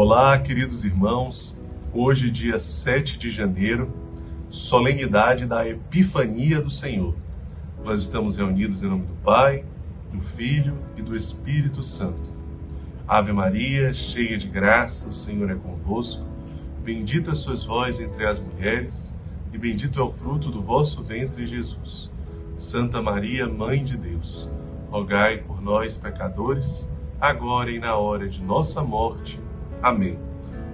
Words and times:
Olá, 0.00 0.38
queridos 0.38 0.84
irmãos. 0.84 1.52
Hoje, 1.92 2.30
dia 2.30 2.60
7 2.60 3.18
de 3.18 3.32
janeiro, 3.32 3.92
solenidade 4.48 5.44
da 5.44 5.68
Epifania 5.68 6.60
do 6.60 6.70
Senhor. 6.70 7.16
Nós 7.84 8.02
estamos 8.02 8.36
reunidos 8.36 8.80
em 8.80 8.86
nome 8.86 9.06
do 9.06 9.14
Pai, 9.24 9.64
do 10.12 10.20
Filho 10.20 10.78
e 10.96 11.02
do 11.02 11.16
Espírito 11.16 11.82
Santo. 11.82 12.32
Ave 13.08 13.32
Maria, 13.32 13.92
cheia 13.92 14.38
de 14.38 14.46
graça, 14.46 15.08
o 15.08 15.12
Senhor 15.12 15.50
é 15.50 15.56
convosco. 15.56 16.24
Bendita 16.84 17.34
sois 17.34 17.64
vós 17.64 17.98
entre 17.98 18.24
as 18.24 18.38
mulheres, 18.38 19.12
e 19.52 19.58
bendito 19.58 19.98
é 19.98 20.04
o 20.04 20.12
fruto 20.12 20.48
do 20.48 20.62
vosso 20.62 21.02
ventre, 21.02 21.44
Jesus. 21.44 22.08
Santa 22.56 23.02
Maria, 23.02 23.48
Mãe 23.48 23.82
de 23.82 23.96
Deus, 23.96 24.48
rogai 24.92 25.38
por 25.38 25.60
nós, 25.60 25.96
pecadores, 25.96 26.88
agora 27.20 27.68
e 27.68 27.80
na 27.80 27.96
hora 27.96 28.28
de 28.28 28.40
nossa 28.40 28.80
morte. 28.80 29.47
Amém. 29.82 30.18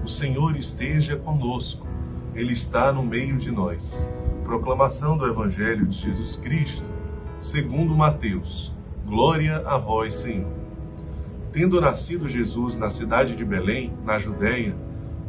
O 0.03 0.09
Senhor 0.09 0.57
esteja 0.57 1.17
conosco, 1.17 1.87
Ele 2.35 2.53
está 2.53 2.91
no 2.91 3.03
meio 3.03 3.37
de 3.37 3.51
nós. 3.51 4.07
Proclamação 4.45 5.19
do 5.19 5.27
Evangelho 5.27 5.87
de 5.87 5.99
Jesus 5.99 6.37
Cristo, 6.37 6.91
segundo 7.39 7.95
Mateus. 7.95 8.73
Glória 9.07 9.59
a 9.67 9.77
vós, 9.77 10.15
Senhor. 10.15 10.51
Tendo 11.53 11.81
nascido 11.81 12.29
Jesus 12.29 12.77
na 12.77 12.89
cidade 12.89 13.37
de 13.37 13.45
Belém, 13.45 13.93
na 14.05 14.19
Judéia, 14.19 14.75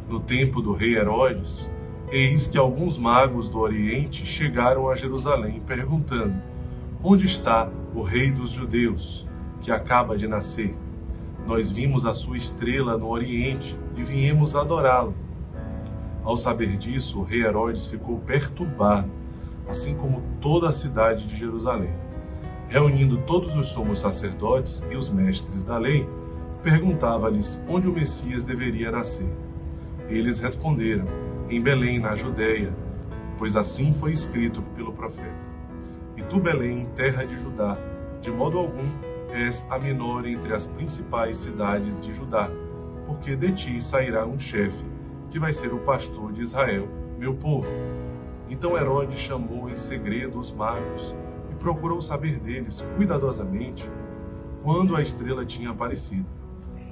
no 0.08 0.20
tempo 0.20 0.62
do 0.62 0.72
rei 0.72 0.96
Herodes, 0.96 1.70
eis 2.10 2.46
que 2.46 2.56
alguns 2.56 2.96
magos 2.96 3.48
do 3.48 3.58
Oriente 3.58 4.24
chegaram 4.24 4.88
a 4.88 4.96
Jerusalém, 4.96 5.62
perguntando: 5.66 6.34
Onde 7.02 7.26
está 7.26 7.68
o 7.94 8.02
rei 8.02 8.30
dos 8.30 8.52
judeus, 8.52 9.26
que 9.60 9.70
acaba 9.70 10.16
de 10.16 10.26
nascer? 10.26 10.74
Nós 11.46 11.70
vimos 11.70 12.04
a 12.04 12.12
sua 12.12 12.36
estrela 12.36 12.98
no 12.98 13.08
Oriente 13.08 13.78
e 13.96 14.02
viemos 14.02 14.56
adorá-lo. 14.56 15.14
Ao 16.24 16.36
saber 16.36 16.76
disso, 16.76 17.20
o 17.20 17.22
rei 17.22 17.44
Herodes 17.44 17.86
ficou 17.86 18.18
perturbado, 18.18 19.08
assim 19.68 19.94
como 19.94 20.24
toda 20.40 20.68
a 20.68 20.72
cidade 20.72 21.24
de 21.24 21.36
Jerusalém. 21.36 21.94
Reunindo 22.68 23.18
todos 23.18 23.54
os 23.54 23.68
sumos 23.68 24.00
sacerdotes 24.00 24.82
e 24.90 24.96
os 24.96 25.08
mestres 25.08 25.62
da 25.62 25.78
lei, 25.78 26.04
perguntava-lhes 26.64 27.56
onde 27.68 27.88
o 27.88 27.92
Messias 27.92 28.44
deveria 28.44 28.90
nascer. 28.90 29.30
Eles 30.08 30.40
responderam: 30.40 31.06
Em 31.48 31.60
Belém, 31.60 32.00
na 32.00 32.16
Judéia, 32.16 32.74
pois 33.38 33.54
assim 33.54 33.94
foi 33.94 34.10
escrito 34.10 34.62
pelo 34.74 34.92
profeta. 34.92 35.46
E 36.16 36.22
tu, 36.22 36.40
Belém, 36.40 36.88
terra 36.96 37.24
de 37.24 37.36
Judá, 37.36 37.78
de 38.20 38.32
modo 38.32 38.58
algum 38.58 38.88
és 39.30 39.64
a 39.70 39.78
menor 39.78 40.26
entre 40.26 40.54
as 40.54 40.66
principais 40.66 41.38
cidades 41.38 42.00
de 42.00 42.12
Judá, 42.12 42.48
porque 43.06 43.36
de 43.36 43.52
ti 43.52 43.82
sairá 43.82 44.26
um 44.26 44.38
chefe, 44.38 44.84
que 45.30 45.38
vai 45.38 45.52
ser 45.52 45.72
o 45.72 45.78
pastor 45.78 46.32
de 46.32 46.42
Israel, 46.42 46.88
meu 47.18 47.34
povo. 47.34 47.66
Então 48.48 48.76
Herodes 48.76 49.18
chamou 49.18 49.68
em 49.68 49.76
segredo 49.76 50.38
os 50.38 50.52
magos 50.52 51.14
e 51.50 51.54
procurou 51.54 52.00
saber 52.00 52.38
deles 52.38 52.84
cuidadosamente 52.96 53.88
quando 54.62 54.96
a 54.96 55.02
estrela 55.02 55.44
tinha 55.44 55.70
aparecido. 55.70 56.26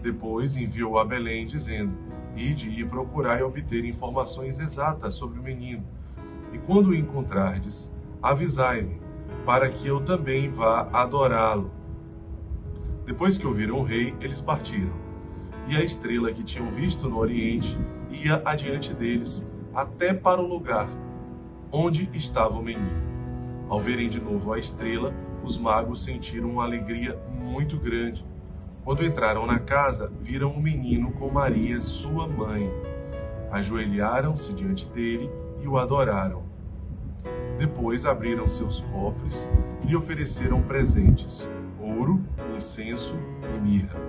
Depois 0.03 0.57
enviou 0.57 0.99
a 0.99 1.05
Belém, 1.05 1.47
dizendo: 1.47 1.93
Ide 2.37 2.69
e 2.69 2.85
procurai 2.85 3.43
obter 3.43 3.85
informações 3.85 4.59
exatas 4.59 5.15
sobre 5.15 5.39
o 5.39 5.43
menino, 5.43 5.85
e 6.53 6.59
quando 6.59 6.89
o 6.89 6.95
encontrardes, 6.95 7.91
avisai-me, 8.23 9.01
para 9.47 9.69
que 9.69 9.87
eu 9.87 10.01
também 10.05 10.51
vá 10.51 10.89
adorá-lo. 10.93 11.71
Depois 13.07 13.37
que 13.37 13.47
ouviram 13.47 13.79
o 13.79 13.83
rei, 13.83 14.15
eles 14.21 14.41
partiram. 14.41 14.93
E 15.69 15.77
a 15.77 15.83
estrela 15.83 16.33
que 16.33 16.43
tinham 16.43 16.71
visto 16.71 17.09
no 17.09 17.19
oriente 17.19 17.77
ia 18.11 18.41
adiante 18.45 18.95
deles, 18.95 19.47
até 19.75 20.15
para 20.15 20.41
o 20.41 20.47
lugar 20.47 20.89
onde 21.71 22.09
estava 22.15 22.55
o 22.55 22.63
menino. 22.63 23.03
Ao 23.69 23.81
verem 23.81 24.09
de 24.09 24.21
novo 24.21 24.53
a 24.53 24.59
estrela, 24.59 25.13
os 25.43 25.59
magos 25.59 26.03
sentiram 26.03 26.51
uma 26.51 26.65
alegria 26.65 27.19
muito 27.31 27.77
grande. 27.77 28.25
Quando 28.85 29.05
entraram 29.05 29.47
na 29.47 29.59
casa, 29.59 30.11
viram 30.21 30.53
o 30.53 30.63
menino 30.63 31.11
com 31.13 31.31
Maria, 31.31 31.81
sua 31.81 32.27
mãe. 32.27 32.71
Ajoelharam-se 33.51 34.53
diante 34.53 34.87
dele 34.89 35.29
e 35.63 35.69
o 35.69 35.77
adoraram. 35.77 36.43
Depois 37.59 38.07
abriram 38.07 38.49
seus 38.49 38.83
cofres 38.83 39.51
e 39.83 39.89
lhe 39.89 39.97
ofereceram 39.97 40.63
presentes 40.63 41.49
ouro, 41.85 42.21
incenso 42.57 43.15
e 43.43 43.61
mirra. 43.61 44.01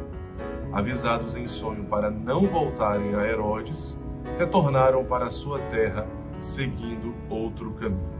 Avisados 0.71 1.35
em 1.35 1.47
sonho 1.47 1.83
para 1.85 2.09
não 2.09 2.45
voltarem 2.47 3.15
a 3.15 3.25
Herodes, 3.27 3.99
retornaram 4.37 5.03
para 5.05 5.29
sua 5.29 5.59
terra, 5.59 6.07
seguindo 6.39 7.13
outro 7.29 7.71
caminho. 7.71 8.15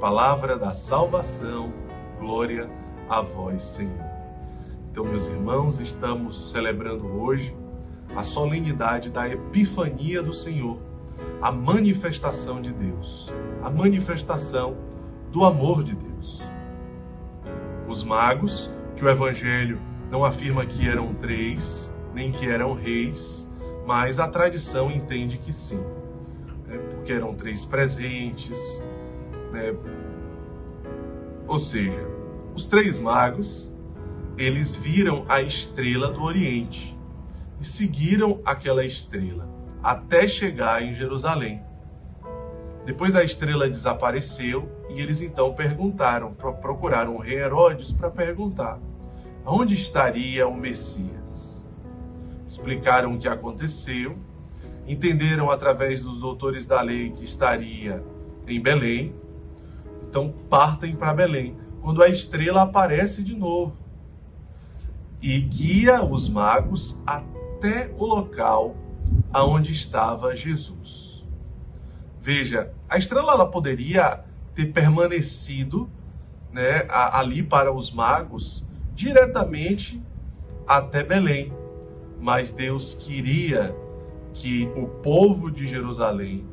Palavra 0.00 0.58
da 0.58 0.72
salvação, 0.72 1.72
glória 2.18 2.68
a 3.08 3.20
vós, 3.20 3.62
Senhor. 3.62 4.04
Então, 4.90 5.04
meus 5.04 5.26
irmãos, 5.26 5.80
estamos 5.80 6.50
celebrando 6.50 7.06
hoje 7.06 7.54
a 8.14 8.22
solenidade 8.22 9.10
da 9.10 9.28
Epifania 9.28 10.22
do 10.22 10.34
Senhor, 10.34 10.78
a 11.40 11.50
manifestação 11.50 12.60
de 12.60 12.72
Deus, 12.72 13.32
a 13.62 13.70
manifestação 13.70 14.76
do 15.30 15.44
amor 15.44 15.82
de 15.82 15.94
Deus. 15.94 16.42
Os 17.88 18.04
magos 18.04 18.70
que 19.02 19.06
o 19.06 19.10
Evangelho 19.10 19.80
não 20.12 20.24
afirma 20.24 20.64
que 20.64 20.88
eram 20.88 21.12
três, 21.14 21.92
nem 22.14 22.30
que 22.30 22.48
eram 22.48 22.72
reis, 22.72 23.50
mas 23.84 24.20
a 24.20 24.28
tradição 24.28 24.92
entende 24.92 25.38
que 25.38 25.52
sim, 25.52 25.82
né? 26.68 26.78
porque 26.78 27.12
eram 27.12 27.34
três 27.34 27.64
presentes. 27.64 28.56
Né? 29.50 29.74
Ou 31.48 31.58
seja, 31.58 31.98
os 32.54 32.68
três 32.68 33.00
magos, 33.00 33.74
eles 34.38 34.76
viram 34.76 35.24
a 35.28 35.42
estrela 35.42 36.12
do 36.12 36.22
Oriente 36.22 36.96
e 37.60 37.64
seguiram 37.64 38.40
aquela 38.44 38.84
estrela 38.84 39.48
até 39.82 40.28
chegar 40.28 40.80
em 40.80 40.94
Jerusalém. 40.94 41.60
Depois 42.86 43.16
a 43.16 43.24
estrela 43.24 43.68
desapareceu 43.68 44.70
e 44.90 45.00
eles 45.00 45.20
então 45.20 45.54
perguntaram, 45.54 46.32
procuraram 46.34 47.16
o 47.16 47.18
rei 47.18 47.40
Herodes 47.40 47.92
para 47.92 48.08
perguntar 48.08 48.78
onde 49.44 49.74
estaria 49.74 50.46
o 50.46 50.56
Messias. 50.56 51.60
Explicaram 52.46 53.14
o 53.14 53.18
que 53.18 53.28
aconteceu, 53.28 54.16
entenderam 54.86 55.50
através 55.50 56.02
dos 56.02 56.20
doutores 56.20 56.66
da 56.66 56.80
lei 56.80 57.10
que 57.10 57.24
estaria 57.24 58.02
em 58.46 58.60
Belém, 58.60 59.14
então 60.08 60.32
partem 60.50 60.94
para 60.94 61.14
Belém, 61.14 61.56
quando 61.80 62.02
a 62.02 62.08
estrela 62.08 62.62
aparece 62.62 63.22
de 63.22 63.34
novo 63.34 63.76
e 65.20 65.40
guia 65.40 66.04
os 66.04 66.28
magos 66.28 67.00
até 67.06 67.94
o 67.96 68.04
local 68.04 68.76
aonde 69.32 69.72
estava 69.72 70.34
Jesus. 70.34 71.24
Veja, 72.20 72.72
a 72.88 72.98
estrela 72.98 73.32
ela 73.32 73.46
poderia 73.46 74.24
ter 74.54 74.66
permanecido 74.66 75.88
né, 76.52 76.86
ali 76.88 77.42
para 77.42 77.72
os 77.72 77.90
magos 77.90 78.62
diretamente 78.94 80.02
até 80.66 81.02
Belém. 81.02 81.52
Mas 82.20 82.52
Deus 82.52 82.94
queria 82.94 83.74
que 84.32 84.70
o 84.76 84.86
povo 84.86 85.50
de 85.50 85.66
Jerusalém, 85.66 86.46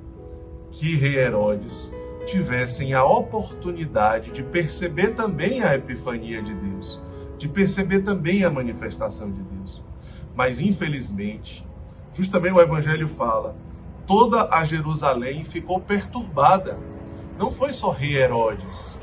que 0.72 0.96
rei 0.96 1.18
Herodes, 1.18 1.94
tivessem 2.26 2.94
a 2.94 3.04
oportunidade 3.04 4.32
de 4.32 4.44
perceber 4.44 5.16
também 5.16 5.64
a 5.64 5.76
epifania 5.76 6.42
de 6.42 6.54
Deus, 6.54 7.02
de 7.38 7.48
perceber 7.48 8.02
também 8.02 8.44
a 8.44 8.50
manifestação 8.50 9.32
de 9.32 9.42
Deus. 9.42 9.84
Mas 10.36 10.60
infelizmente, 10.60 11.66
justamente 12.14 12.54
o 12.54 12.62
evangelho 12.62 13.08
fala, 13.08 13.56
toda 14.06 14.50
a 14.54 14.64
Jerusalém 14.64 15.44
ficou 15.44 15.80
perturbada. 15.80 16.78
Não 17.38 17.52
foi 17.52 17.72
só 17.72 17.92
rei 17.92 18.18
Herodes, 18.18 18.99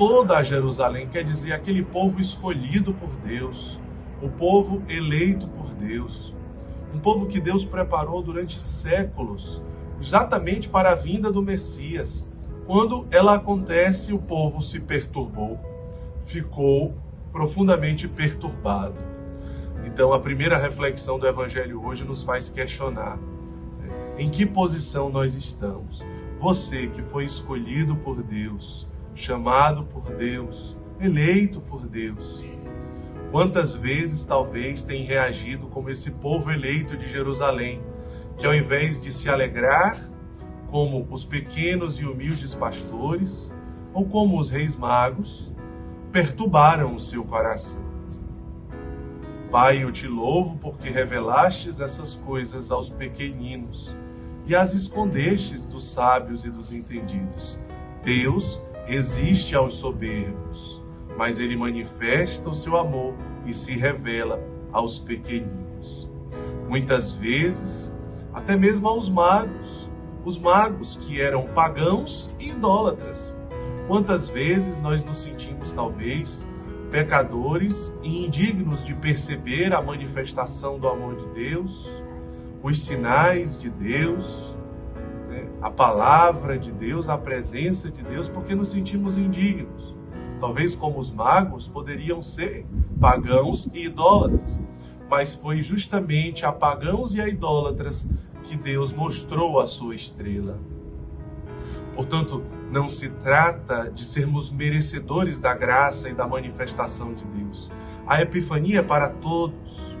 toda 0.00 0.42
Jerusalém, 0.42 1.08
quer 1.08 1.22
dizer, 1.22 1.52
aquele 1.52 1.82
povo 1.82 2.22
escolhido 2.22 2.94
por 2.94 3.10
Deus, 3.16 3.78
o 4.22 4.30
povo 4.30 4.82
eleito 4.88 5.46
por 5.46 5.74
Deus, 5.74 6.34
um 6.94 6.98
povo 6.98 7.26
que 7.26 7.38
Deus 7.38 7.66
preparou 7.66 8.22
durante 8.22 8.62
séculos, 8.62 9.62
exatamente 10.00 10.70
para 10.70 10.92
a 10.92 10.94
vinda 10.94 11.30
do 11.30 11.42
Messias. 11.42 12.26
Quando 12.66 13.06
ela 13.10 13.34
acontece, 13.34 14.14
o 14.14 14.18
povo 14.18 14.62
se 14.62 14.80
perturbou, 14.80 15.60
ficou 16.22 16.94
profundamente 17.30 18.08
perturbado. 18.08 18.96
Então, 19.84 20.14
a 20.14 20.18
primeira 20.18 20.56
reflexão 20.56 21.18
do 21.18 21.26
Evangelho 21.26 21.84
hoje 21.84 22.04
nos 22.04 22.22
faz 22.22 22.48
questionar 22.48 23.18
né, 23.18 24.14
em 24.16 24.30
que 24.30 24.46
posição 24.46 25.10
nós 25.10 25.34
estamos. 25.34 26.02
Você 26.40 26.86
que 26.86 27.02
foi 27.02 27.26
escolhido 27.26 27.94
por 27.96 28.22
Deus, 28.22 28.88
chamado 29.14 29.84
por 29.84 30.14
Deus, 30.14 30.76
eleito 31.00 31.60
por 31.60 31.86
Deus. 31.86 32.44
Quantas 33.30 33.74
vezes 33.74 34.24
talvez 34.24 34.82
tem 34.82 35.04
reagido 35.04 35.68
como 35.68 35.90
esse 35.90 36.10
povo 36.10 36.50
eleito 36.50 36.96
de 36.96 37.08
Jerusalém, 37.08 37.80
que 38.36 38.46
ao 38.46 38.54
invés 38.54 39.00
de 39.00 39.12
se 39.12 39.28
alegrar 39.28 40.08
como 40.68 41.06
os 41.10 41.24
pequenos 41.24 41.98
e 42.00 42.04
humildes 42.04 42.54
pastores, 42.54 43.52
ou 43.92 44.04
como 44.06 44.38
os 44.38 44.50
reis 44.50 44.76
magos, 44.76 45.52
perturbaram 46.12 46.94
o 46.94 47.00
seu 47.00 47.24
coração. 47.24 47.80
Pai, 49.50 49.82
eu 49.82 49.90
te 49.90 50.06
louvo 50.06 50.58
porque 50.58 50.88
revelastes 50.88 51.80
essas 51.80 52.14
coisas 52.14 52.70
aos 52.70 52.88
pequeninos 52.88 53.94
e 54.46 54.54
as 54.54 54.74
escondestes 54.74 55.66
dos 55.66 55.90
sábios 55.90 56.44
e 56.44 56.50
dos 56.50 56.72
entendidos. 56.72 57.58
Deus 58.04 58.60
resiste 58.86 59.54
aos 59.54 59.74
soberbos, 59.74 60.82
mas 61.16 61.38
ele 61.38 61.56
manifesta 61.56 62.48
o 62.48 62.54
seu 62.54 62.76
amor 62.76 63.14
e 63.46 63.54
se 63.54 63.76
revela 63.76 64.40
aos 64.72 64.98
pequeninos. 64.98 66.08
Muitas 66.68 67.14
vezes, 67.14 67.94
até 68.32 68.56
mesmo 68.56 68.88
aos 68.88 69.08
magos, 69.08 69.90
os 70.24 70.38
magos 70.38 70.96
que 70.96 71.20
eram 71.20 71.46
pagãos 71.48 72.34
e 72.38 72.50
idólatras. 72.50 73.36
Quantas 73.86 74.28
vezes 74.28 74.78
nós 74.78 75.02
nos 75.02 75.18
sentimos, 75.18 75.72
talvez, 75.72 76.48
pecadores 76.90 77.92
e 78.02 78.24
indignos 78.24 78.84
de 78.84 78.94
perceber 78.94 79.72
a 79.72 79.82
manifestação 79.82 80.78
do 80.78 80.88
amor 80.88 81.16
de 81.16 81.26
Deus, 81.28 81.90
os 82.62 82.84
sinais 82.84 83.58
de 83.58 83.70
Deus? 83.70 84.54
A 85.62 85.70
palavra 85.70 86.58
de 86.58 86.72
Deus, 86.72 87.08
a 87.08 87.18
presença 87.18 87.90
de 87.90 88.02
Deus, 88.02 88.28
porque 88.28 88.54
nos 88.54 88.70
sentimos 88.70 89.18
indignos. 89.18 89.94
Talvez, 90.40 90.74
como 90.74 90.98
os 90.98 91.10
magos, 91.10 91.68
poderiam 91.68 92.22
ser 92.22 92.64
pagãos 92.98 93.66
e 93.74 93.84
idólatras, 93.84 94.58
mas 95.08 95.34
foi 95.34 95.60
justamente 95.60 96.46
a 96.46 96.52
pagãos 96.52 97.14
e 97.14 97.20
a 97.20 97.28
idólatras 97.28 98.08
que 98.44 98.56
Deus 98.56 98.92
mostrou 98.92 99.60
a 99.60 99.66
sua 99.66 99.94
estrela. 99.94 100.58
Portanto, 101.94 102.42
não 102.70 102.88
se 102.88 103.10
trata 103.10 103.90
de 103.90 104.06
sermos 104.06 104.50
merecedores 104.50 105.38
da 105.38 105.52
graça 105.52 106.08
e 106.08 106.14
da 106.14 106.26
manifestação 106.26 107.12
de 107.12 107.24
Deus. 107.26 107.70
A 108.06 108.22
epifania 108.22 108.78
é 108.78 108.82
para 108.82 109.10
todos, 109.10 109.94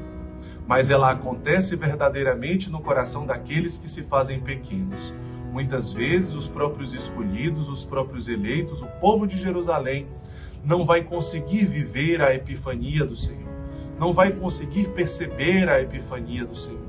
mas 0.66 0.88
ela 0.88 1.10
acontece 1.10 1.76
verdadeiramente 1.76 2.70
no 2.70 2.80
coração 2.80 3.26
daqueles 3.26 3.76
que 3.76 3.90
se 3.90 4.02
fazem 4.04 4.40
pequenos. 4.40 5.12
Muitas 5.50 5.92
vezes, 5.92 6.32
os 6.32 6.46
próprios 6.46 6.94
escolhidos, 6.94 7.68
os 7.68 7.82
próprios 7.82 8.28
eleitos, 8.28 8.80
o 8.82 8.86
povo 9.00 9.26
de 9.26 9.36
Jerusalém, 9.36 10.06
não 10.64 10.84
vai 10.84 11.02
conseguir 11.02 11.64
viver 11.64 12.22
a 12.22 12.34
epifania 12.34 13.04
do 13.04 13.16
Senhor, 13.16 13.48
não 13.98 14.12
vai 14.12 14.30
conseguir 14.30 14.88
perceber 14.90 15.68
a 15.68 15.80
epifania 15.80 16.44
do 16.44 16.54
Senhor. 16.54 16.80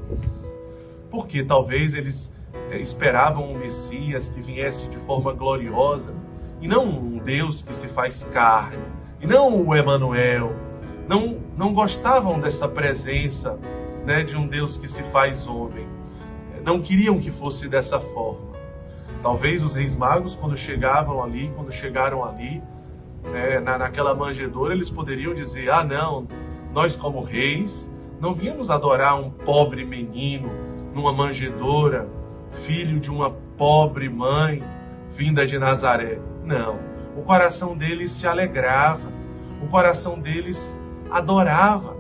Porque 1.09 1.43
talvez 1.43 1.95
eles 1.95 2.31
é, 2.69 2.77
esperavam 2.77 3.51
um 3.51 3.57
Messias 3.57 4.29
que 4.29 4.41
viesse 4.41 4.87
de 4.87 4.97
forma 4.97 5.33
gloriosa, 5.33 6.13
e 6.61 6.67
não 6.67 6.87
um 6.87 7.17
Deus 7.17 7.63
que 7.63 7.73
se 7.73 7.87
faz 7.87 8.23
carne, 8.25 8.83
e 9.19 9.25
não 9.25 9.65
o 9.65 9.75
Emanuel. 9.75 10.53
Não, 11.07 11.39
não 11.57 11.73
gostavam 11.73 12.39
dessa 12.39 12.67
presença 12.67 13.57
né, 14.05 14.23
de 14.23 14.35
um 14.37 14.47
Deus 14.47 14.77
que 14.77 14.87
se 14.87 15.01
faz 15.05 15.47
homem. 15.47 15.87
Não 16.63 16.79
queriam 16.79 17.19
que 17.19 17.31
fosse 17.31 17.67
dessa 17.67 17.99
forma. 17.99 18.50
Talvez 19.21 19.63
os 19.63 19.75
reis 19.75 19.95
magos, 19.95 20.35
quando 20.35 20.57
chegavam 20.57 21.23
ali, 21.23 21.51
quando 21.55 21.71
chegaram 21.71 22.23
ali, 22.23 22.61
é, 23.33 23.59
na, 23.59 23.77
naquela 23.77 24.15
manjedoura, 24.15 24.73
eles 24.73 24.89
poderiam 24.89 25.33
dizer: 25.33 25.71
Ah, 25.71 25.83
não, 25.83 26.27
nós 26.73 26.95
como 26.95 27.23
reis 27.23 27.89
não 28.19 28.33
viemos 28.33 28.69
adorar 28.69 29.19
um 29.19 29.29
pobre 29.29 29.83
menino 29.85 30.49
numa 30.93 31.11
manjedoura 31.11 32.07
filho 32.51 32.99
de 32.99 33.09
uma 33.09 33.31
pobre 33.57 34.09
mãe 34.09 34.63
vinda 35.15 35.45
de 35.45 35.57
Nazaré. 35.57 36.19
Não. 36.43 36.79
O 37.15 37.21
coração 37.23 37.75
deles 37.75 38.11
se 38.11 38.27
alegrava, 38.27 39.11
o 39.61 39.67
coração 39.67 40.19
deles 40.19 40.75
adorava, 41.09 41.95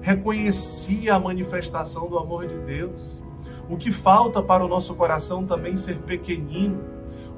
reconhecia 0.00 1.14
a 1.14 1.20
manifestação 1.20 2.08
do 2.08 2.18
amor 2.18 2.46
de 2.46 2.56
Deus. 2.58 3.24
O 3.70 3.76
que 3.76 3.92
falta 3.92 4.42
para 4.42 4.64
o 4.64 4.68
nosso 4.68 4.94
coração 4.94 5.46
também 5.46 5.76
ser 5.76 5.98
pequenino, 6.00 6.82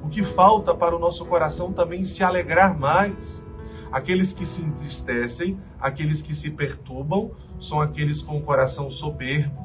o 0.03 0.09
que 0.09 0.23
falta 0.23 0.73
para 0.73 0.95
o 0.95 0.99
nosso 0.99 1.25
coração 1.25 1.71
também 1.71 2.03
se 2.03 2.23
alegrar 2.23 2.77
mais. 2.77 3.43
Aqueles 3.91 4.33
que 4.33 4.43
se 4.43 4.63
entristecem, 4.63 5.59
aqueles 5.79 6.21
que 6.21 6.33
se 6.33 6.49
perturbam, 6.49 7.31
são 7.59 7.79
aqueles 7.79 8.21
com 8.21 8.37
o 8.37 8.41
coração 8.41 8.89
soberbo, 8.89 9.63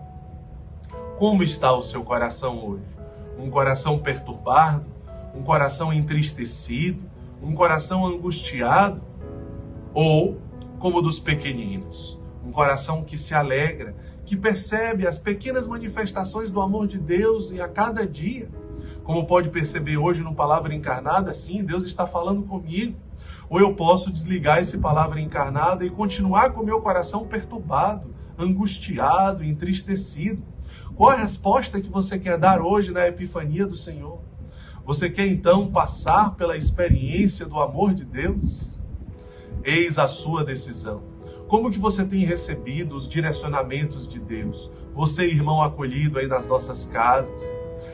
como 1.18 1.42
está 1.42 1.72
o 1.72 1.82
seu 1.82 2.04
coração 2.04 2.64
hoje? 2.64 2.84
Um 3.36 3.50
coração 3.50 3.98
perturbado? 3.98 4.86
Um 5.34 5.42
coração 5.42 5.92
entristecido? 5.92 7.02
Um 7.42 7.56
coração 7.56 8.06
angustiado? 8.06 9.02
Ou, 9.92 10.38
como 10.78 11.02
dos 11.02 11.18
pequeninos, 11.18 12.16
um 12.44 12.52
coração 12.52 13.02
que 13.02 13.16
se 13.16 13.34
alegra, 13.34 13.96
que 14.28 14.36
percebe 14.36 15.06
as 15.06 15.18
pequenas 15.18 15.66
manifestações 15.66 16.50
do 16.50 16.60
amor 16.60 16.86
de 16.86 16.98
Deus 16.98 17.50
e 17.50 17.62
a 17.62 17.66
cada 17.66 18.06
dia? 18.06 18.46
Como 19.02 19.26
pode 19.26 19.48
perceber 19.48 19.96
hoje 19.96 20.22
no 20.22 20.34
Palavra 20.34 20.74
Encarnada, 20.74 21.32
sim, 21.32 21.64
Deus 21.64 21.84
está 21.84 22.06
falando 22.06 22.42
comigo. 22.42 22.94
Ou 23.48 23.58
eu 23.58 23.74
posso 23.74 24.12
desligar 24.12 24.58
esse 24.58 24.76
Palavra 24.76 25.18
Encarnada 25.18 25.82
e 25.82 25.88
continuar 25.88 26.52
com 26.52 26.62
meu 26.62 26.82
coração 26.82 27.26
perturbado, 27.26 28.14
angustiado, 28.38 29.42
entristecido. 29.42 30.42
Qual 30.94 31.08
a 31.08 31.16
resposta 31.16 31.80
que 31.80 31.88
você 31.88 32.18
quer 32.18 32.36
dar 32.36 32.60
hoje 32.60 32.92
na 32.92 33.08
epifania 33.08 33.66
do 33.66 33.76
Senhor? 33.76 34.20
Você 34.84 35.08
quer 35.08 35.26
então 35.26 35.70
passar 35.70 36.34
pela 36.34 36.54
experiência 36.54 37.46
do 37.46 37.58
amor 37.58 37.94
de 37.94 38.04
Deus? 38.04 38.78
Eis 39.64 39.96
a 39.96 40.06
sua 40.06 40.44
decisão. 40.44 41.07
Como 41.48 41.70
que 41.70 41.78
você 41.78 42.04
tem 42.04 42.26
recebido 42.26 42.94
os 42.94 43.08
direcionamentos 43.08 44.06
de 44.06 44.20
Deus? 44.20 44.70
Você, 44.94 45.24
irmão 45.24 45.62
acolhido 45.62 46.18
aí 46.18 46.26
nas 46.26 46.46
nossas 46.46 46.84
casas, 46.84 47.42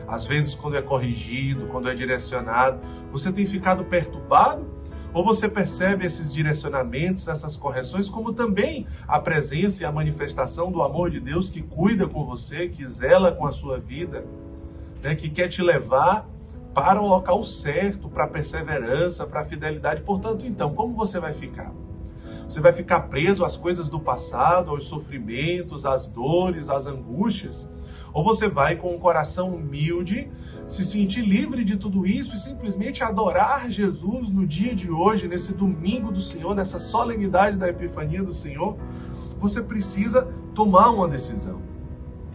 às 0.09 0.27
vezes 0.27 0.57
quando 0.57 0.77
é 0.77 0.83
corrigido, 0.83 1.69
quando 1.69 1.89
é 1.89 1.95
direcionado, 1.95 2.81
você 3.13 3.33
tem 3.33 3.47
ficado 3.47 3.85
perturbado 3.85 4.67
ou 5.13 5.25
você 5.25 5.49
percebe 5.49 6.05
esses 6.05 6.35
direcionamentos, 6.35 7.29
essas 7.29 7.57
correções, 7.57 8.11
como 8.11 8.33
também 8.33 8.89
a 9.07 9.21
presença 9.21 9.85
e 9.85 9.87
a 9.87 9.93
manifestação 9.93 10.73
do 10.73 10.83
amor 10.83 11.09
de 11.09 11.21
Deus 11.21 11.49
que 11.49 11.63
cuida 11.63 12.09
com 12.09 12.25
você, 12.25 12.69
que 12.69 12.85
zela 12.89 13.31
com 13.31 13.47
a 13.47 13.53
sua 13.53 13.79
vida, 13.79 14.27
né, 15.01 15.15
que 15.15 15.31
quer 15.31 15.47
te 15.47 15.63
levar 15.63 16.29
para 16.75 17.01
o 17.01 17.07
local 17.07 17.45
certo, 17.45 18.09
para 18.09 18.25
a 18.25 18.29
perseverança, 18.29 19.25
para 19.25 19.43
a 19.43 19.45
fidelidade. 19.45 20.01
Portanto, 20.01 20.45
então, 20.45 20.75
como 20.75 20.93
você 20.97 21.21
vai 21.21 21.33
ficar? 21.33 21.73
Você 22.49 22.61
vai 22.61 22.73
ficar 22.73 23.01
preso 23.03 23.45
às 23.45 23.57
coisas 23.57 23.89
do 23.89 23.99
passado, 23.99 24.71
aos 24.71 24.85
sofrimentos, 24.85 25.85
às 25.85 26.07
dores, 26.07 26.69
às 26.69 26.87
angústias? 26.87 27.69
Ou 28.13 28.23
você 28.23 28.49
vai 28.49 28.77
com 28.77 28.95
um 28.95 28.99
coração 28.99 29.55
humilde, 29.55 30.31
se 30.69 30.85
sentir 30.85 31.23
livre 31.23 31.65
de 31.65 31.77
tudo 31.77 32.07
isso 32.07 32.35
e 32.35 32.39
simplesmente 32.39 33.03
adorar 33.03 33.69
Jesus 33.69 34.31
no 34.31 34.47
dia 34.47 34.75
de 34.75 34.91
hoje, 34.91 35.27
nesse 35.27 35.53
domingo 35.53 36.13
do 36.13 36.21
Senhor, 36.21 36.55
nessa 36.55 36.79
solenidade 36.79 37.57
da 37.57 37.69
Epifania 37.69 38.23
do 38.23 38.33
Senhor? 38.33 38.77
Você 39.39 39.63
precisa 39.63 40.23
tomar 40.55 40.91
uma 40.91 41.09
decisão. 41.09 41.61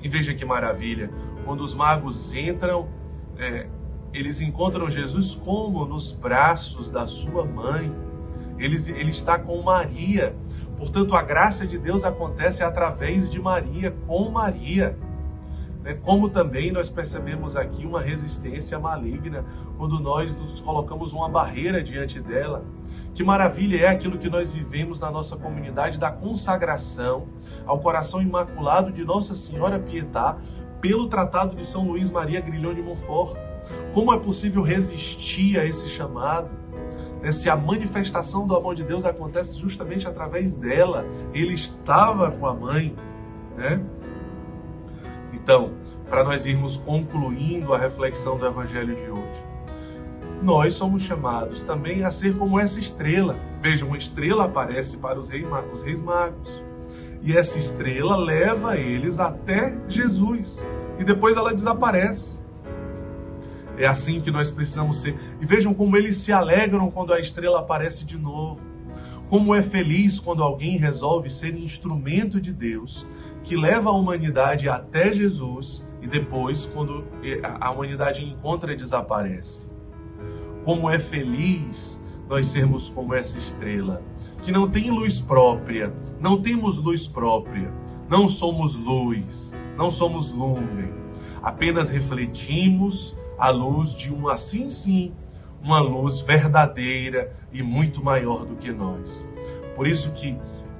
E 0.03 0.07
veja 0.07 0.33
que 0.33 0.45
maravilha, 0.45 1.09
quando 1.45 1.61
os 1.61 1.73
magos 1.73 2.33
entram, 2.33 2.87
é, 3.37 3.67
eles 4.13 4.41
encontram 4.41 4.89
Jesus 4.89 5.35
como 5.35 5.85
nos 5.85 6.11
braços 6.11 6.89
da 6.91 7.07
sua 7.07 7.45
mãe. 7.45 7.93
Ele, 8.59 8.77
ele 8.91 9.11
está 9.11 9.39
com 9.39 9.61
Maria. 9.61 10.35
Portanto, 10.77 11.15
a 11.15 11.21
graça 11.21 11.65
de 11.65 11.77
Deus 11.77 12.03
acontece 12.03 12.63
através 12.63 13.29
de 13.29 13.39
Maria, 13.39 13.91
com 14.05 14.29
Maria. 14.29 14.97
Né? 15.81 15.93
Como 15.95 16.29
também 16.29 16.71
nós 16.71 16.89
percebemos 16.89 17.55
aqui 17.55 17.85
uma 17.85 18.01
resistência 18.01 18.77
maligna 18.79 19.45
quando 19.77 19.99
nós 19.99 20.35
nos 20.35 20.61
colocamos 20.61 21.13
uma 21.13 21.29
barreira 21.29 21.83
diante 21.83 22.19
dela. 22.19 22.63
Que 23.13 23.23
maravilha 23.23 23.85
é 23.85 23.87
aquilo 23.87 24.17
que 24.17 24.29
nós 24.29 24.51
vivemos 24.51 24.99
na 24.99 25.11
nossa 25.11 25.35
comunidade 25.35 25.99
da 25.99 26.11
consagração 26.11 27.27
ao 27.65 27.79
coração 27.79 28.21
imaculado 28.21 28.91
de 28.91 29.03
Nossa 29.03 29.35
Senhora 29.35 29.79
Pietá 29.79 30.37
pelo 30.79 31.07
Tratado 31.07 31.55
de 31.55 31.65
São 31.65 31.85
Luís 31.85 32.11
Maria 32.11 32.39
Grilhão 32.39 32.73
de 32.73 32.81
Montfort. 32.81 33.37
Como 33.93 34.13
é 34.13 34.19
possível 34.19 34.61
resistir 34.61 35.59
a 35.59 35.65
esse 35.65 35.87
chamado? 35.89 36.49
Né? 37.21 37.31
Se 37.31 37.49
a 37.49 37.55
manifestação 37.55 38.47
do 38.47 38.55
amor 38.55 38.75
de 38.75 38.83
Deus 38.83 39.05
acontece 39.05 39.59
justamente 39.59 40.07
através 40.07 40.55
dela, 40.55 41.05
ele 41.33 41.53
estava 41.53 42.31
com 42.31 42.47
a 42.47 42.53
mãe, 42.53 42.95
né? 43.55 43.81
Então, 45.33 45.73
para 46.09 46.23
nós 46.23 46.45
irmos 46.45 46.77
concluindo 46.77 47.73
a 47.73 47.77
reflexão 47.77 48.37
do 48.37 48.45
Evangelho 48.45 48.95
de 48.95 49.09
hoje, 49.09 49.43
nós 50.41 50.73
somos 50.73 51.03
chamados 51.03 51.63
também 51.63 52.03
a 52.03 52.11
ser 52.11 52.37
como 52.37 52.59
essa 52.59 52.79
estrela, 52.79 53.35
Veja, 53.61 53.85
uma 53.85 53.97
estrela 53.97 54.45
aparece 54.45 54.97
para 54.97 55.19
os 55.19 55.27
reis, 55.27 55.45
os 55.73 55.81
reis 55.81 56.01
magos. 56.01 56.63
E 57.21 57.35
essa 57.35 57.59
estrela 57.59 58.15
leva 58.15 58.77
eles 58.77 59.19
até 59.19 59.75
Jesus. 59.89 60.63
E 60.97 61.03
depois 61.03 61.35
ela 61.35 61.53
desaparece. 61.53 62.41
É 63.79 63.87
assim 63.87 64.19
que 64.19 64.29
nós 64.29 64.51
precisamos 64.51 65.01
ser. 65.01 65.17
E 65.39 65.45
vejam 65.45 65.73
como 65.73 65.95
eles 65.95 66.17
se 66.17 66.33
alegram 66.33 66.91
quando 66.91 67.13
a 67.13 67.19
estrela 67.19 67.61
aparece 67.61 68.03
de 68.03 68.17
novo. 68.17 68.59
Como 69.29 69.55
é 69.55 69.63
feliz 69.63 70.19
quando 70.19 70.43
alguém 70.43 70.77
resolve 70.77 71.29
ser 71.29 71.55
instrumento 71.55 72.41
de 72.41 72.51
Deus, 72.51 73.07
que 73.43 73.55
leva 73.55 73.89
a 73.89 73.93
humanidade 73.93 74.67
até 74.67 75.13
Jesus 75.13 75.87
e 76.01 76.07
depois, 76.07 76.65
quando 76.65 77.05
a 77.59 77.71
humanidade 77.71 78.23
encontra, 78.23 78.75
desaparece. 78.75 79.69
Como 80.65 80.89
é 80.89 80.99
feliz 80.99 82.03
nós 82.27 82.47
sermos 82.47 82.89
como 82.89 83.13
essa 83.13 83.37
estrela, 83.37 84.03
que 84.43 84.51
não 84.51 84.69
tem 84.69 84.91
luz 84.91 85.19
própria, 85.19 85.93
não 86.19 86.41
temos 86.41 86.77
luz 86.79 87.07
própria, 87.07 87.73
não 88.09 88.27
somos 88.27 88.75
luz, 88.75 89.53
não 89.77 89.89
somos 89.89 90.31
lume, 90.31 90.91
apenas 91.41 91.89
refletimos 91.89 93.17
a 93.39 93.49
luz 93.49 93.95
de 93.95 94.13
um 94.13 94.27
assim 94.27 94.69
sim, 94.69 95.13
uma 95.61 95.79
luz 95.79 96.19
verdadeira 96.21 97.33
e 97.51 97.63
muito 97.63 98.03
maior 98.03 98.45
do 98.45 98.55
que 98.55 98.71
nós. 98.71 99.27
Por 99.75 99.87
isso 99.87 100.11
que 100.11 100.37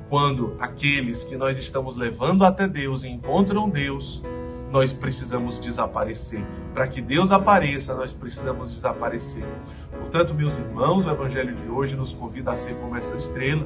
quando 0.10 0.56
aqueles 0.60 1.24
que 1.24 1.38
nós 1.38 1.58
estamos 1.58 1.96
levando 1.96 2.44
até 2.44 2.68
Deus 2.68 3.04
encontram 3.04 3.70
Deus, 3.70 4.24
nós 4.72 4.92
precisamos 4.92 5.60
desaparecer. 5.60 6.44
Para 6.74 6.88
que 6.88 7.02
Deus 7.02 7.32
apareça, 7.32 7.96
nós 7.96 8.14
precisamos 8.14 8.74
desaparecer. 8.74 9.46
Portanto, 9.92 10.34
meus 10.34 10.58
irmãos, 10.58 11.06
o 11.06 11.12
Evangelho 11.12 11.56
de 11.56 11.70
hoje 11.70 11.96
nos 11.96 12.14
convida 12.14 12.52
a 12.52 12.56
ser 12.56 12.76
como 12.76 12.96
essa 12.96 13.16
estrela 13.16 13.66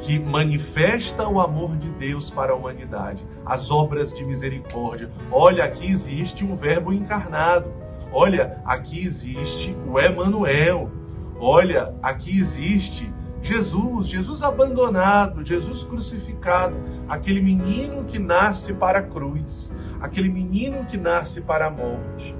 que 0.00 0.18
manifesta 0.18 1.28
o 1.28 1.40
amor 1.40 1.76
de 1.76 1.88
Deus 1.90 2.30
para 2.30 2.52
a 2.52 2.56
humanidade, 2.56 3.22
as 3.44 3.70
obras 3.70 4.12
de 4.12 4.24
misericórdia. 4.24 5.10
Olha, 5.30 5.64
aqui 5.64 5.90
existe 5.90 6.44
um 6.44 6.56
Verbo 6.56 6.92
encarnado. 6.92 7.70
Olha, 8.12 8.60
aqui 8.64 9.04
existe 9.04 9.76
o 9.86 9.98
Emanuel. 9.98 10.90
Olha, 11.38 11.94
aqui 12.02 12.38
existe 12.38 13.10
Jesus, 13.42 14.08
Jesus 14.08 14.42
abandonado, 14.42 15.44
Jesus 15.44 15.82
crucificado, 15.84 16.76
aquele 17.08 17.40
menino 17.40 18.04
que 18.04 18.18
nasce 18.18 18.74
para 18.74 18.98
a 18.98 19.02
cruz, 19.02 19.74
aquele 20.00 20.28
menino 20.28 20.84
que 20.84 20.96
nasce 20.96 21.40
para 21.40 21.68
a 21.68 21.70
morte. 21.70 22.34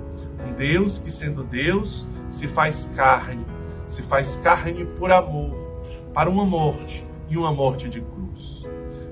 Um 0.47 0.53
Deus 0.53 0.99
que, 0.99 1.11
sendo 1.11 1.43
Deus, 1.43 2.07
se 2.31 2.47
faz 2.49 2.85
carne, 2.95 3.45
se 3.87 4.03
faz 4.03 4.37
carne 4.37 4.85
por 4.99 5.11
amor, 5.11 5.55
para 6.13 6.29
uma 6.29 6.45
morte 6.45 7.07
e 7.29 7.37
uma 7.37 7.53
morte 7.53 7.89
de 7.89 8.01
cruz. 8.01 8.67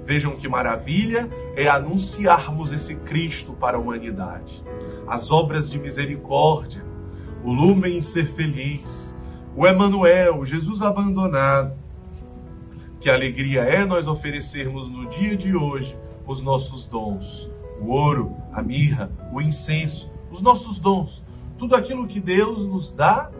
Vejam 0.05 0.37
que 0.37 0.49
maravilha 0.49 1.29
é 1.59 1.67
anunciarmos 1.67 2.73
esse 2.73 2.95
Cristo 2.95 3.53
para 3.53 3.77
a 3.77 3.81
humanidade. 3.81 4.63
As 5.09 5.29
obras 5.29 5.69
de 5.69 5.77
misericórdia, 5.77 6.85
o 7.43 7.53
lume 7.53 7.99
em 7.99 8.01
ser 8.01 8.29
feliz, 8.29 9.19
o 9.57 9.67
Emanuel, 9.67 10.47
Jesus 10.47 10.81
abandonado. 10.83 11.77
Que 13.01 13.11
alegria 13.11 13.63
é 13.63 13.85
nós 13.85 14.07
oferecermos 14.07 14.89
no 14.89 15.07
dia 15.07 15.37
de 15.37 15.57
hoje 15.57 15.99
os 16.25 16.41
nossos 16.41 16.87
dons, 16.87 17.51
o 17.81 17.89
ouro, 17.89 18.37
a 18.53 18.63
mirra, 18.63 19.11
o 19.33 19.41
incenso, 19.41 20.09
os 20.31 20.41
nossos 20.41 20.79
dons, 20.79 21.25
tudo 21.59 21.75
aquilo 21.75 22.07
que 22.07 22.21
Deus 22.21 22.65
nos 22.65 22.93
dá, 22.93 23.33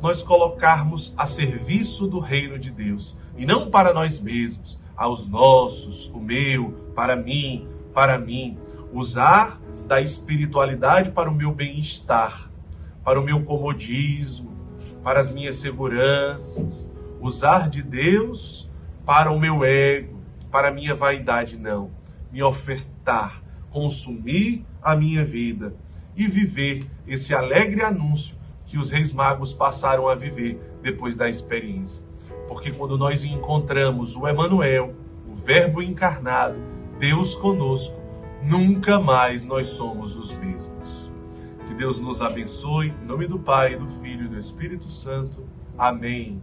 nós 0.00 0.22
colocarmos 0.22 1.12
a 1.16 1.26
serviço 1.26 2.06
do 2.06 2.20
reino 2.20 2.60
de 2.60 2.70
Deus 2.70 3.16
e 3.36 3.44
não 3.44 3.72
para 3.72 3.92
nós 3.92 4.20
mesmos, 4.20 4.78
aos 5.00 5.26
nossos, 5.26 6.10
o 6.10 6.20
meu, 6.20 6.72
para 6.94 7.16
mim, 7.16 7.66
para 7.94 8.18
mim, 8.18 8.58
usar 8.92 9.58
da 9.86 9.98
espiritualidade 9.98 11.10
para 11.10 11.30
o 11.30 11.34
meu 11.34 11.54
bem-estar, 11.54 12.50
para 13.02 13.18
o 13.18 13.24
meu 13.24 13.42
comodismo, 13.42 14.54
para 15.02 15.18
as 15.18 15.30
minhas 15.30 15.56
seguranças, 15.56 16.86
usar 17.18 17.70
de 17.70 17.82
Deus 17.82 18.68
para 19.06 19.32
o 19.32 19.40
meu 19.40 19.64
ego, 19.64 20.20
para 20.50 20.68
a 20.68 20.70
minha 20.70 20.94
vaidade, 20.94 21.58
não. 21.58 21.90
Me 22.30 22.42
ofertar, 22.42 23.42
consumir 23.70 24.66
a 24.82 24.94
minha 24.94 25.24
vida 25.24 25.74
e 26.14 26.28
viver 26.28 26.86
esse 27.08 27.34
alegre 27.34 27.82
anúncio 27.82 28.36
que 28.66 28.76
os 28.76 28.90
reis 28.90 29.14
magos 29.14 29.54
passaram 29.54 30.08
a 30.08 30.14
viver 30.14 30.60
depois 30.82 31.16
da 31.16 31.26
experiência. 31.26 32.09
Porque 32.50 32.72
quando 32.72 32.98
nós 32.98 33.24
encontramos 33.24 34.16
o 34.16 34.26
Emanuel, 34.26 34.92
o 35.24 35.36
Verbo 35.36 35.80
encarnado, 35.80 36.56
Deus 36.98 37.36
conosco, 37.36 37.96
nunca 38.42 38.98
mais 38.98 39.46
nós 39.46 39.68
somos 39.68 40.16
os 40.16 40.32
mesmos. 40.32 41.10
Que 41.68 41.74
Deus 41.74 42.00
nos 42.00 42.20
abençoe, 42.20 42.88
em 42.88 43.06
nome 43.06 43.28
do 43.28 43.38
Pai, 43.38 43.76
do 43.76 43.86
Filho 44.02 44.24
e 44.24 44.28
do 44.28 44.36
Espírito 44.36 44.90
Santo. 44.90 45.44
Amém. 45.78 46.42